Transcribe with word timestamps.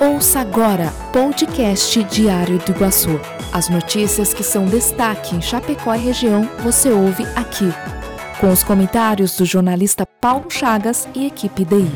Ouça 0.00 0.40
agora 0.40 0.90
podcast 1.12 2.02
Diário 2.04 2.58
do 2.58 2.72
Iguaçu. 2.72 3.20
As 3.52 3.68
notícias 3.68 4.34
que 4.34 4.42
são 4.42 4.66
destaque 4.66 5.36
em 5.36 5.40
Chapecó 5.40 5.94
e 5.94 5.98
região 5.98 6.42
você 6.64 6.90
ouve 6.90 7.22
aqui. 7.36 7.68
Com 8.40 8.50
os 8.50 8.64
comentários 8.64 9.36
do 9.36 9.44
jornalista 9.44 10.04
Paulo 10.04 10.50
Chagas 10.50 11.08
e 11.14 11.26
equipe 11.26 11.64
DI. 11.64 11.88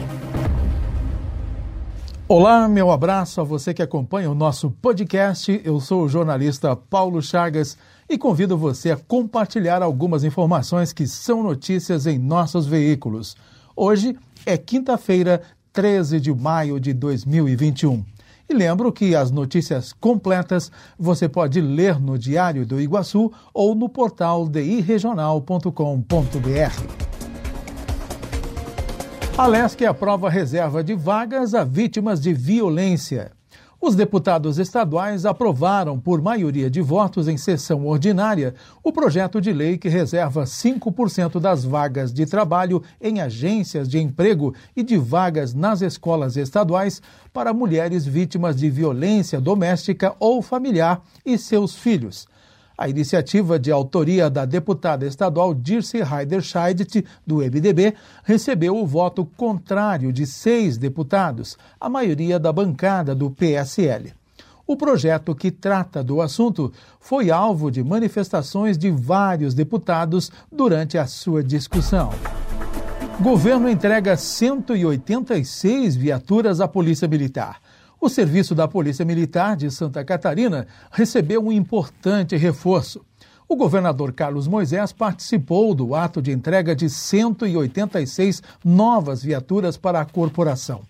Olá, 2.28 2.68
meu 2.68 2.92
abraço 2.92 3.40
a 3.40 3.44
você 3.44 3.74
que 3.74 3.82
acompanha 3.82 4.30
o 4.30 4.34
nosso 4.34 4.70
podcast. 4.70 5.60
Eu 5.64 5.80
sou 5.80 6.04
o 6.04 6.08
jornalista 6.08 6.76
Paulo 6.76 7.20
Chagas 7.20 7.76
e 8.08 8.16
convido 8.16 8.56
você 8.56 8.92
a 8.92 8.96
compartilhar 8.96 9.82
algumas 9.82 10.22
informações 10.22 10.92
que 10.92 11.06
são 11.06 11.42
notícias 11.42 12.06
em 12.06 12.16
nossos 12.16 12.64
veículos. 12.64 13.36
Hoje 13.74 14.16
é 14.46 14.56
quinta-feira, 14.56 15.42
13 15.72 16.20
de 16.20 16.34
maio 16.34 16.80
de 16.80 16.92
2021. 16.92 18.04
E 18.48 18.54
lembro 18.54 18.90
que 18.90 19.14
as 19.14 19.30
notícias 19.30 19.92
completas 19.92 20.72
você 20.98 21.28
pode 21.28 21.60
ler 21.60 22.00
no 22.00 22.18
Diário 22.18 22.64
do 22.64 22.80
Iguaçu 22.80 23.30
ou 23.52 23.74
no 23.74 23.88
portal 23.88 24.48
diregional.com.br. 24.48 27.08
A 29.36 29.46
LESC 29.46 29.84
aprova 29.84 30.30
reserva 30.30 30.82
de 30.82 30.94
vagas 30.94 31.54
a 31.54 31.62
vítimas 31.62 32.20
de 32.20 32.32
violência. 32.32 33.37
Os 33.80 33.94
deputados 33.94 34.58
estaduais 34.58 35.24
aprovaram, 35.24 36.00
por 36.00 36.20
maioria 36.20 36.68
de 36.68 36.80
votos 36.80 37.28
em 37.28 37.36
sessão 37.36 37.86
ordinária, 37.86 38.52
o 38.82 38.92
projeto 38.92 39.40
de 39.40 39.52
lei 39.52 39.78
que 39.78 39.88
reserva 39.88 40.42
5% 40.42 41.38
das 41.38 41.64
vagas 41.64 42.12
de 42.12 42.26
trabalho 42.26 42.82
em 43.00 43.20
agências 43.20 43.88
de 43.88 44.00
emprego 44.00 44.52
e 44.74 44.82
de 44.82 44.96
vagas 44.96 45.54
nas 45.54 45.80
escolas 45.80 46.36
estaduais 46.36 47.00
para 47.32 47.54
mulheres 47.54 48.04
vítimas 48.04 48.56
de 48.56 48.68
violência 48.68 49.40
doméstica 49.40 50.12
ou 50.18 50.42
familiar 50.42 51.00
e 51.24 51.38
seus 51.38 51.76
filhos. 51.76 52.26
A 52.78 52.88
iniciativa 52.88 53.58
de 53.58 53.72
autoria 53.72 54.30
da 54.30 54.44
deputada 54.44 55.04
estadual 55.04 55.52
Dirce 55.52 55.98
Heiderscheidt, 55.98 57.04
do 57.26 57.38
MDB, 57.38 57.92
recebeu 58.22 58.76
o 58.76 58.86
voto 58.86 59.24
contrário 59.36 60.12
de 60.12 60.24
seis 60.24 60.78
deputados, 60.78 61.58
a 61.80 61.88
maioria 61.88 62.38
da 62.38 62.52
bancada 62.52 63.16
do 63.16 63.32
PSL. 63.32 64.14
O 64.64 64.76
projeto 64.76 65.34
que 65.34 65.50
trata 65.50 66.04
do 66.04 66.22
assunto 66.22 66.72
foi 67.00 67.32
alvo 67.32 67.68
de 67.68 67.82
manifestações 67.82 68.78
de 68.78 68.92
vários 68.92 69.54
deputados 69.54 70.30
durante 70.52 70.96
a 70.96 71.06
sua 71.06 71.42
discussão. 71.42 72.10
Governo 73.20 73.68
entrega 73.68 74.16
186 74.16 75.96
viaturas 75.96 76.60
à 76.60 76.68
Polícia 76.68 77.08
Militar. 77.08 77.60
O 78.00 78.08
serviço 78.08 78.54
da 78.54 78.68
Polícia 78.68 79.04
Militar 79.04 79.56
de 79.56 79.68
Santa 79.72 80.04
Catarina 80.04 80.68
recebeu 80.92 81.44
um 81.44 81.50
importante 81.50 82.36
reforço. 82.36 83.04
O 83.48 83.56
governador 83.56 84.12
Carlos 84.12 84.46
Moisés 84.46 84.92
participou 84.92 85.74
do 85.74 85.96
ato 85.96 86.22
de 86.22 86.30
entrega 86.30 86.76
de 86.76 86.88
186 86.88 88.40
novas 88.64 89.20
viaturas 89.20 89.76
para 89.76 90.00
a 90.00 90.04
corporação. 90.04 90.82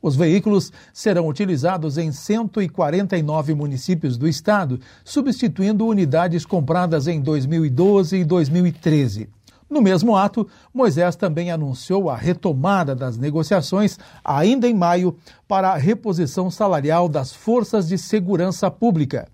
Os 0.00 0.16
veículos 0.16 0.72
serão 0.94 1.28
utilizados 1.28 1.98
em 1.98 2.10
149 2.10 3.54
municípios 3.54 4.16
do 4.16 4.26
estado, 4.26 4.80
substituindo 5.04 5.86
unidades 5.86 6.46
compradas 6.46 7.06
em 7.06 7.20
2012 7.20 8.16
e 8.16 8.24
2013. 8.24 9.28
No 9.68 9.82
mesmo 9.82 10.16
ato, 10.16 10.48
Moisés 10.72 11.16
também 11.16 11.50
anunciou 11.50 12.08
a 12.08 12.16
retomada 12.16 12.94
das 12.94 13.16
negociações, 13.16 13.98
ainda 14.24 14.68
em 14.68 14.74
maio, 14.74 15.16
para 15.48 15.70
a 15.70 15.76
reposição 15.76 16.50
salarial 16.50 17.08
das 17.08 17.32
forças 17.32 17.88
de 17.88 17.98
segurança 17.98 18.70
pública. 18.70 19.28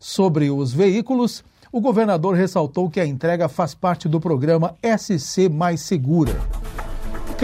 Sobre 0.00 0.50
os 0.50 0.72
veículos, 0.72 1.44
o 1.70 1.80
governador 1.80 2.34
ressaltou 2.34 2.88
que 2.88 3.00
a 3.00 3.06
entrega 3.06 3.48
faz 3.48 3.74
parte 3.74 4.08
do 4.08 4.20
programa 4.20 4.74
SC 4.82 5.48
Mais 5.48 5.80
Segura. 5.80 6.32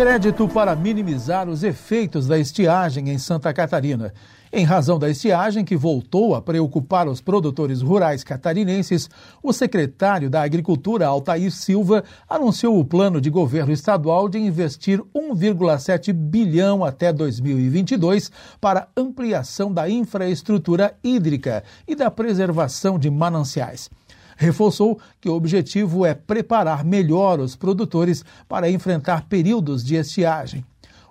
Crédito 0.01 0.49
para 0.49 0.75
minimizar 0.75 1.47
os 1.47 1.63
efeitos 1.63 2.27
da 2.27 2.39
estiagem 2.39 3.11
em 3.11 3.19
Santa 3.19 3.53
Catarina. 3.53 4.15
Em 4.51 4.65
razão 4.65 4.99
da 4.99 5.11
estiagem 5.11 5.63
que 5.63 5.77
voltou 5.77 6.35
a 6.35 6.41
preocupar 6.41 7.07
os 7.07 7.21
produtores 7.21 7.83
rurais 7.83 8.25
catarinenses, 8.25 9.11
o 9.43 9.53
secretário 9.53 10.31
da 10.31 10.43
Agricultura, 10.43 11.07
Altair 11.07 11.53
Silva, 11.53 12.03
anunciou 12.27 12.81
o 12.81 12.85
plano 12.85 13.21
de 13.21 13.29
governo 13.29 13.75
estadual 13.75 14.27
de 14.27 14.39
investir 14.39 15.03
1,7 15.15 16.15
bilhão 16.15 16.83
até 16.83 17.13
2022 17.13 18.33
para 18.59 18.89
ampliação 18.97 19.71
da 19.71 19.87
infraestrutura 19.87 20.95
hídrica 21.05 21.63
e 21.87 21.95
da 21.95 22.11
preservação 22.11 22.99
de 22.99 23.11
mananciais 23.11 23.91
reforçou 24.41 24.99
que 25.21 25.29
o 25.29 25.35
objetivo 25.35 26.07
é 26.07 26.15
preparar 26.15 26.83
melhor 26.83 27.39
os 27.41 27.55
produtores 27.55 28.25
para 28.49 28.71
enfrentar 28.71 29.27
períodos 29.29 29.85
de 29.85 29.97
estiagem. 29.97 30.65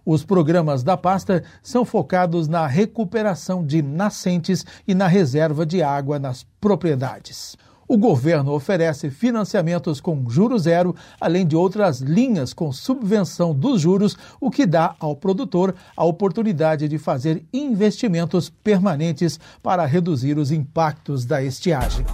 Os 0.04 0.24
programas 0.24 0.82
da 0.82 0.98
pasta 0.98 1.44
são 1.62 1.86
focados 1.86 2.48
na 2.48 2.66
recuperação 2.66 3.64
de 3.64 3.84
nascentes 3.84 4.66
e 4.88 4.96
na 4.96 5.06
reserva 5.06 5.64
de 5.64 5.84
água 5.84 6.18
nas 6.18 6.44
propriedades. 6.60 7.56
O 7.88 7.98
governo 7.98 8.52
oferece 8.54 9.12
financiamentos 9.12 10.02
com 10.02 10.28
juros 10.28 10.64
zero, 10.64 10.96
além 11.22 11.46
de 11.46 11.56
outras 11.56 12.00
linhas 12.00 12.52
com 12.52 12.72
subvenção 12.72 13.54
dos 13.54 13.82
juros, 13.82 14.18
o 14.42 14.50
que 14.50 14.66
dá 14.66 14.96
ao 15.00 15.16
produtor 15.16 15.76
a 15.96 16.04
oportunidade 16.04 16.88
de 16.88 16.98
fazer 16.98 17.44
investimentos 17.54 18.50
permanentes 18.50 19.40
para 19.62 19.86
reduzir 19.86 20.40
os 20.40 20.52
impactos 20.52 21.26
da 21.26 21.44
estiagem. 21.44 22.06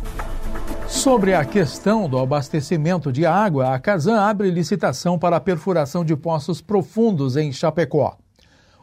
Sobre 0.87 1.33
a 1.33 1.43
questão 1.43 2.07
do 2.07 2.17
abastecimento 2.19 3.11
de 3.11 3.25
água, 3.25 3.73
a 3.73 3.79
Casan 3.79 4.19
abre 4.19 4.51
licitação 4.51 5.17
para 5.17 5.37
a 5.37 5.41
perfuração 5.41 6.05
de 6.05 6.15
poços 6.15 6.61
profundos 6.61 7.35
em 7.35 7.51
Chapecó. 7.51 8.17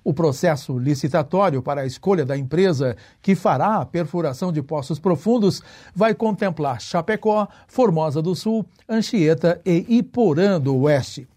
O 0.04 0.12
processo 0.12 0.76
licitatório 0.76 1.62
para 1.62 1.82
a 1.82 1.86
escolha 1.86 2.24
da 2.26 2.36
empresa 2.36 2.96
que 3.22 3.36
fará 3.36 3.76
a 3.76 3.86
perfuração 3.86 4.50
de 4.52 4.60
poços 4.60 4.98
profundos 4.98 5.62
vai 5.94 6.12
contemplar 6.12 6.80
Chapecó, 6.80 7.46
Formosa 7.68 8.20
do 8.20 8.34
Sul, 8.34 8.66
Anchieta 8.88 9.60
e 9.64 9.86
Iporã 9.88 10.60
do 10.60 10.76
Oeste. 10.76 11.28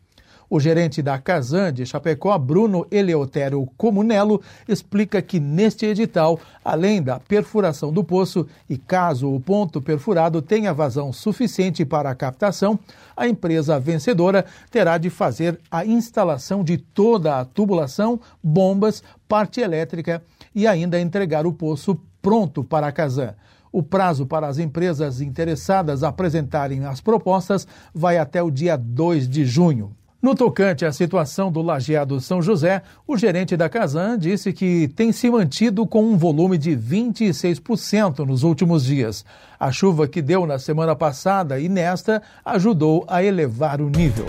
O 0.49 0.59
gerente 0.59 1.01
da 1.01 1.17
Casan 1.17 1.73
de 1.73 1.85
Chapecó, 1.85 2.37
Bruno 2.37 2.85
Eleotério 2.91 3.65
Comunello, 3.75 4.41
explica 4.67 5.21
que 5.21 5.39
neste 5.39 5.85
edital, 5.85 6.39
além 6.63 7.01
da 7.01 7.19
perfuração 7.19 7.91
do 7.91 8.03
poço 8.03 8.45
e 8.69 8.77
caso 8.77 9.33
o 9.33 9.39
ponto 9.39 9.81
perfurado 9.81 10.41
tenha 10.41 10.73
vazão 10.73 11.11
suficiente 11.11 11.83
para 11.83 12.09
a 12.09 12.15
captação, 12.15 12.79
a 13.17 13.27
empresa 13.27 13.79
vencedora 13.79 14.45
terá 14.69 14.97
de 14.97 15.09
fazer 15.09 15.59
a 15.71 15.85
instalação 15.85 16.63
de 16.63 16.77
toda 16.77 17.39
a 17.39 17.45
tubulação, 17.45 18.19
bombas, 18.43 19.01
parte 19.27 19.61
elétrica 19.61 20.21
e 20.53 20.67
ainda 20.67 20.99
entregar 20.99 21.47
o 21.47 21.53
poço 21.53 21.99
pronto 22.21 22.63
para 22.63 22.87
a 22.87 22.91
Casan. 22.91 23.33
O 23.71 23.83
prazo 23.83 24.25
para 24.25 24.47
as 24.47 24.57
empresas 24.57 25.19
interessadas 25.19 26.01
apresentarem 26.01 26.85
as 26.85 27.01
propostas 27.01 27.67
vai 27.93 28.17
até 28.17 28.41
o 28.41 28.49
dia 28.49 28.77
2 28.77 29.27
de 29.27 29.43
junho. 29.43 29.91
No 30.25 30.33
tocante 30.33 30.83
à 30.83 30.91
situação 30.91 31.51
do 31.51 31.61
lajeado 31.61 32.19
São 32.19 32.41
José, 32.41 32.81
o 33.05 33.15
gerente 33.15 33.55
da 33.55 33.69
Casan 33.69 34.17
disse 34.17 34.51
que 34.51 34.87
tem 34.87 35.11
se 35.11 35.29
mantido 35.29 35.85
com 35.85 36.03
um 36.03 36.17
volume 36.17 36.57
de 36.57 36.71
26% 36.71 38.25
nos 38.25 38.41
últimos 38.41 38.83
dias. 38.83 39.23
A 39.59 39.71
chuva 39.71 40.07
que 40.07 40.23
deu 40.23 40.47
na 40.47 40.57
semana 40.57 40.95
passada 40.95 41.59
e 41.59 41.69
nesta 41.69 42.23
ajudou 42.43 43.05
a 43.07 43.23
elevar 43.23 43.79
o 43.79 43.87
nível. 43.87 44.25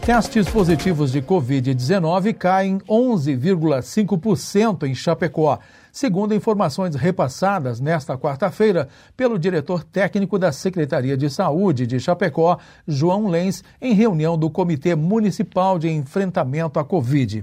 Testes 0.00 0.48
positivos 0.48 1.10
de 1.10 1.20
Covid-19 1.20 2.34
caem 2.34 2.78
11,5% 2.88 4.84
em 4.84 4.94
Chapecó 4.94 5.58
segundo 5.96 6.34
informações 6.34 6.94
repassadas 6.94 7.80
nesta 7.80 8.18
quarta-feira 8.18 8.86
pelo 9.16 9.38
diretor 9.38 9.82
técnico 9.82 10.38
da 10.38 10.52
Secretaria 10.52 11.16
de 11.16 11.30
Saúde 11.30 11.86
de 11.86 11.98
Chapecó, 11.98 12.58
João 12.86 13.28
Lenz, 13.28 13.64
em 13.80 13.94
reunião 13.94 14.36
do 14.36 14.50
Comitê 14.50 14.94
Municipal 14.94 15.78
de 15.78 15.88
Enfrentamento 15.88 16.78
à 16.78 16.84
Covid. 16.84 17.42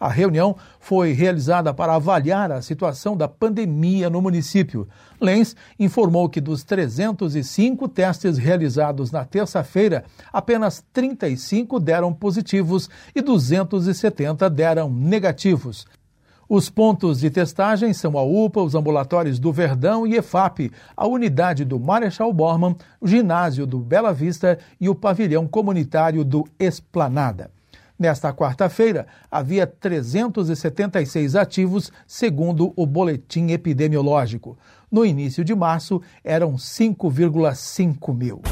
A 0.00 0.08
reunião 0.08 0.56
foi 0.78 1.12
realizada 1.12 1.74
para 1.74 1.94
avaliar 1.94 2.50
a 2.50 2.62
situação 2.62 3.14
da 3.14 3.28
pandemia 3.28 4.08
no 4.08 4.22
município. 4.22 4.88
Lenz 5.20 5.54
informou 5.78 6.26
que 6.26 6.40
dos 6.40 6.64
305 6.64 7.86
testes 7.86 8.38
realizados 8.38 9.10
na 9.10 9.26
terça-feira, 9.26 10.04
apenas 10.32 10.82
35 10.90 11.78
deram 11.78 12.14
positivos 12.14 12.88
e 13.14 13.20
270 13.20 14.48
deram 14.48 14.88
negativos. 14.88 15.84
Os 16.52 16.68
pontos 16.68 17.20
de 17.20 17.30
testagem 17.30 17.92
são 17.92 18.18
a 18.18 18.24
UPA, 18.24 18.60
os 18.60 18.74
ambulatórios 18.74 19.38
do 19.38 19.52
Verdão 19.52 20.04
e 20.04 20.16
EFAP, 20.16 20.72
a 20.96 21.06
unidade 21.06 21.64
do 21.64 21.78
Marechal 21.78 22.32
Bormann, 22.32 22.74
o 23.00 23.06
ginásio 23.06 23.64
do 23.64 23.78
Bela 23.78 24.12
Vista 24.12 24.58
e 24.80 24.88
o 24.88 24.94
pavilhão 24.96 25.46
comunitário 25.46 26.24
do 26.24 26.44
Esplanada. 26.58 27.52
Nesta 27.96 28.32
quarta-feira, 28.32 29.06
havia 29.30 29.64
376 29.64 31.36
ativos, 31.36 31.92
segundo 32.04 32.72
o 32.74 32.84
boletim 32.84 33.52
epidemiológico. 33.52 34.58
No 34.90 35.06
início 35.06 35.44
de 35.44 35.54
março, 35.54 36.02
eram 36.24 36.54
5,5 36.54 38.12
mil. 38.12 38.42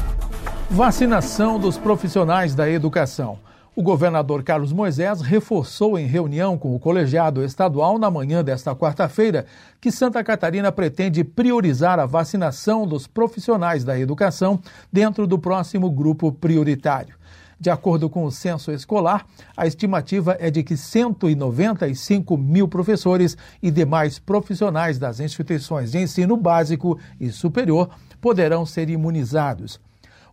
Vacinação 0.69 1.59
dos 1.59 1.77
profissionais 1.77 2.55
da 2.55 2.69
educação. 2.69 3.39
O 3.75 3.83
governador 3.83 4.43
Carlos 4.43 4.73
Moisés 4.73 5.21
reforçou 5.21 5.97
em 5.97 6.07
reunião 6.07 6.57
com 6.57 6.75
o 6.75 6.79
colegiado 6.79 7.43
estadual 7.43 7.99
na 7.99 8.09
manhã 8.09 8.43
desta 8.43 8.75
quarta-feira 8.75 9.45
que 9.79 9.91
Santa 9.91 10.23
Catarina 10.23 10.71
pretende 10.71 11.23
priorizar 11.23 11.99
a 11.99 12.05
vacinação 12.05 12.87
dos 12.87 13.05
profissionais 13.05 13.83
da 13.83 13.97
educação 13.97 14.59
dentro 14.91 15.27
do 15.27 15.37
próximo 15.37 15.89
grupo 15.89 16.31
prioritário. 16.31 17.15
De 17.59 17.69
acordo 17.69 18.09
com 18.09 18.23
o 18.23 18.31
censo 18.31 18.71
escolar, 18.71 19.25
a 19.55 19.67
estimativa 19.67 20.35
é 20.39 20.49
de 20.49 20.63
que 20.63 20.75
195 20.75 22.37
mil 22.37 22.67
professores 22.67 23.37
e 23.61 23.69
demais 23.69 24.17
profissionais 24.17 24.97
das 24.97 25.19
instituições 25.19 25.91
de 25.91 25.99
ensino 25.99 26.35
básico 26.35 26.97
e 27.19 27.29
superior 27.29 27.89
poderão 28.19 28.65
ser 28.65 28.89
imunizados. 28.89 29.79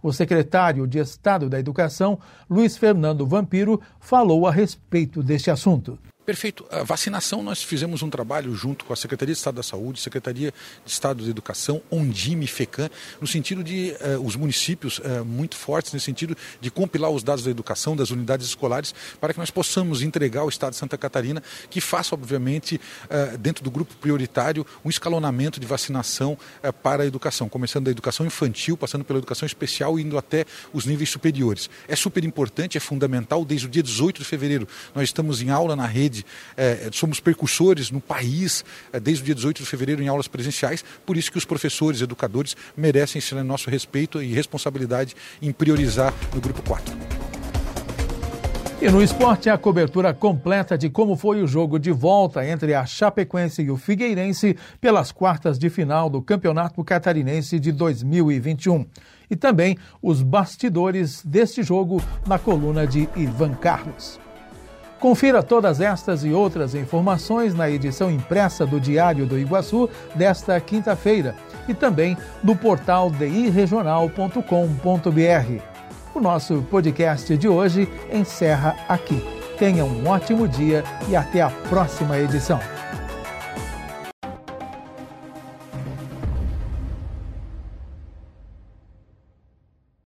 O 0.02 0.12
secretário 0.12 0.86
de 0.86 0.98
Estado 0.98 1.48
da 1.48 1.58
Educação, 1.58 2.18
Luiz 2.48 2.76
Fernando 2.76 3.26
Vampiro, 3.26 3.80
falou 4.00 4.46
a 4.46 4.50
respeito 4.50 5.22
deste 5.22 5.50
assunto. 5.50 5.98
Perfeito. 6.26 6.66
A 6.72 6.82
vacinação, 6.82 7.40
nós 7.40 7.62
fizemos 7.62 8.02
um 8.02 8.10
trabalho 8.10 8.52
junto 8.52 8.84
com 8.84 8.92
a 8.92 8.96
Secretaria 8.96 9.32
de 9.32 9.38
Estado 9.38 9.54
da 9.54 9.62
Saúde, 9.62 10.00
Secretaria 10.00 10.52
de 10.84 10.90
Estado 10.90 11.22
da 11.22 11.30
Educação, 11.30 11.80
Ondime 11.88 12.48
FECAM, 12.48 12.90
no 13.20 13.28
sentido 13.28 13.62
de 13.62 13.94
uh, 14.00 14.20
os 14.20 14.34
municípios 14.34 14.98
uh, 14.98 15.24
muito 15.24 15.54
fortes, 15.54 15.92
nesse 15.92 16.06
sentido 16.06 16.36
de 16.60 16.68
compilar 16.68 17.12
os 17.12 17.22
dados 17.22 17.44
da 17.44 17.50
educação, 17.52 17.94
das 17.94 18.10
unidades 18.10 18.44
escolares, 18.44 18.92
para 19.20 19.32
que 19.32 19.38
nós 19.38 19.52
possamos 19.52 20.02
entregar 20.02 20.40
ao 20.40 20.48
Estado 20.48 20.72
de 20.72 20.78
Santa 20.78 20.98
Catarina, 20.98 21.40
que 21.70 21.80
faça, 21.80 22.12
obviamente, 22.16 22.80
uh, 23.04 23.38
dentro 23.38 23.62
do 23.62 23.70
grupo 23.70 23.94
prioritário, 23.94 24.66
um 24.84 24.90
escalonamento 24.90 25.60
de 25.60 25.66
vacinação 25.66 26.36
para 26.82 27.04
a 27.04 27.06
educação, 27.06 27.48
começando 27.48 27.84
da 27.84 27.92
educação 27.92 28.26
infantil, 28.26 28.76
passando 28.76 29.04
pela 29.04 29.20
educação 29.20 29.46
especial 29.46 29.96
e 29.96 30.02
indo 30.02 30.18
até 30.18 30.44
os 30.72 30.86
níveis 30.86 31.08
superiores. 31.08 31.70
É 31.86 31.94
super 31.94 32.24
importante, 32.24 32.76
é 32.76 32.80
fundamental, 32.80 33.44
desde 33.44 33.68
o 33.68 33.70
dia 33.70 33.82
18 33.82 34.18
de 34.18 34.24
fevereiro, 34.24 34.66
nós 34.92 35.04
estamos 35.04 35.40
em 35.40 35.50
aula 35.50 35.76
na 35.76 35.86
rede 35.86 36.15
é, 36.56 36.88
somos 36.92 37.20
percursores 37.20 37.90
no 37.90 38.00
país 38.00 38.64
é, 38.92 39.00
desde 39.00 39.22
o 39.22 39.24
dia 39.26 39.34
18 39.34 39.62
de 39.62 39.68
fevereiro 39.68 40.02
em 40.02 40.08
aulas 40.08 40.28
presenciais, 40.28 40.84
por 41.04 41.16
isso 41.16 41.30
que 41.30 41.38
os 41.38 41.44
professores, 41.44 42.00
educadores 42.00 42.56
merecem 42.76 43.20
ser 43.20 43.42
nosso 43.42 43.68
respeito 43.68 44.22
e 44.22 44.32
responsabilidade 44.32 45.14
em 45.42 45.52
priorizar 45.52 46.12
no 46.34 46.40
grupo 46.40 46.62
4. 46.62 46.96
E 48.78 48.90
no 48.90 49.02
esporte, 49.02 49.48
a 49.48 49.56
cobertura 49.56 50.12
completa 50.12 50.76
de 50.76 50.90
como 50.90 51.16
foi 51.16 51.42
o 51.42 51.46
jogo 51.46 51.78
de 51.78 51.90
volta 51.90 52.46
entre 52.46 52.74
a 52.74 52.84
Chapecoense 52.84 53.62
e 53.62 53.70
o 53.70 53.76
Figueirense 53.78 54.54
pelas 54.78 55.10
quartas 55.10 55.58
de 55.58 55.70
final 55.70 56.10
do 56.10 56.20
Campeonato 56.20 56.84
Catarinense 56.84 57.58
de 57.58 57.72
2021. 57.72 58.84
E 59.30 59.34
também 59.34 59.78
os 60.02 60.20
bastidores 60.20 61.22
deste 61.24 61.62
jogo 61.62 62.02
na 62.26 62.38
coluna 62.38 62.86
de 62.86 63.08
Ivan 63.16 63.54
Carlos. 63.54 64.20
Confira 65.00 65.42
todas 65.42 65.80
estas 65.80 66.22
e 66.24 66.32
outras 66.32 66.74
informações 66.74 67.54
na 67.54 67.70
edição 67.70 68.10
impressa 68.10 68.66
do 68.66 68.80
Diário 68.80 69.26
do 69.26 69.38
Iguaçu 69.38 69.88
desta 70.14 70.58
quinta-feira 70.60 71.34
e 71.68 71.74
também 71.74 72.16
no 72.42 72.56
portal 72.56 73.10
diregional.com.br. 73.10 75.62
O 76.14 76.20
nosso 76.20 76.62
podcast 76.70 77.36
de 77.36 77.46
hoje 77.46 77.86
encerra 78.10 78.74
aqui. 78.88 79.22
Tenha 79.58 79.84
um 79.84 80.08
ótimo 80.08 80.48
dia 80.48 80.82
e 81.08 81.16
até 81.16 81.42
a 81.42 81.50
próxima 81.50 82.18
edição. 82.18 82.58